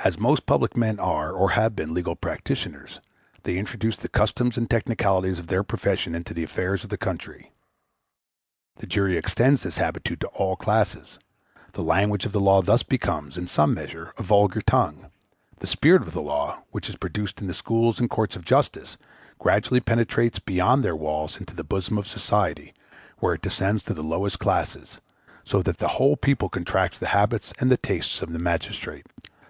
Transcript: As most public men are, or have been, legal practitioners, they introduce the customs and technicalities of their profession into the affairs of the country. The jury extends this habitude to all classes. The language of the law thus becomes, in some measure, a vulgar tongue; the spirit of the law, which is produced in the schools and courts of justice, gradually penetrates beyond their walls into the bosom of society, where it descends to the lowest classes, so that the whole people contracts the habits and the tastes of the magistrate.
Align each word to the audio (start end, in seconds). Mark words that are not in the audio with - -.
As 0.00 0.18
most 0.18 0.44
public 0.44 0.76
men 0.76 1.00
are, 1.00 1.32
or 1.32 1.50
have 1.52 1.74
been, 1.74 1.94
legal 1.94 2.14
practitioners, 2.14 3.00
they 3.44 3.56
introduce 3.56 3.96
the 3.96 4.08
customs 4.08 4.58
and 4.58 4.68
technicalities 4.68 5.38
of 5.38 5.46
their 5.46 5.62
profession 5.62 6.14
into 6.14 6.34
the 6.34 6.42
affairs 6.42 6.84
of 6.84 6.90
the 6.90 6.98
country. 6.98 7.52
The 8.76 8.86
jury 8.86 9.16
extends 9.16 9.62
this 9.62 9.78
habitude 9.78 10.20
to 10.20 10.26
all 10.26 10.56
classes. 10.56 11.18
The 11.72 11.82
language 11.82 12.26
of 12.26 12.32
the 12.32 12.40
law 12.40 12.60
thus 12.60 12.82
becomes, 12.82 13.38
in 13.38 13.46
some 13.46 13.72
measure, 13.72 14.12
a 14.18 14.22
vulgar 14.22 14.60
tongue; 14.60 15.06
the 15.60 15.66
spirit 15.66 16.02
of 16.02 16.12
the 16.12 16.20
law, 16.20 16.64
which 16.70 16.90
is 16.90 16.96
produced 16.96 17.40
in 17.40 17.46
the 17.46 17.54
schools 17.54 17.98
and 17.98 18.10
courts 18.10 18.36
of 18.36 18.44
justice, 18.44 18.98
gradually 19.38 19.80
penetrates 19.80 20.38
beyond 20.38 20.84
their 20.84 20.96
walls 20.96 21.40
into 21.40 21.54
the 21.54 21.64
bosom 21.64 21.96
of 21.96 22.06
society, 22.08 22.74
where 23.20 23.32
it 23.34 23.42
descends 23.42 23.82
to 23.84 23.94
the 23.94 24.02
lowest 24.04 24.38
classes, 24.38 25.00
so 25.44 25.62
that 25.62 25.78
the 25.78 25.88
whole 25.96 26.16
people 26.16 26.50
contracts 26.50 26.98
the 26.98 27.06
habits 27.14 27.54
and 27.58 27.70
the 27.70 27.78
tastes 27.78 28.20
of 28.20 28.32
the 28.34 28.38
magistrate. 28.38 29.06